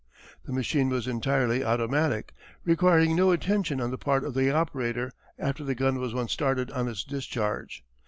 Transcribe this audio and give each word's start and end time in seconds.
The 0.45 0.51
machine 0.51 0.89
was 0.89 1.05
entirely 1.07 1.63
automatic, 1.63 2.33
requiring 2.65 3.15
no 3.15 3.29
attention 3.29 3.79
on 3.79 3.91
the 3.91 3.99
part 3.99 4.23
of 4.23 4.33
the 4.33 4.49
operator 4.49 5.11
after 5.37 5.63
the 5.63 5.75
gun 5.75 5.99
was 5.99 6.11
once 6.11 6.31
started 6.33 6.71
on 6.71 6.87
its 6.87 7.03
discharge. 7.03 7.83